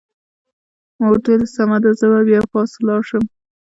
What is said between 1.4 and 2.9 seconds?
سمه ده، زه به بیا پاس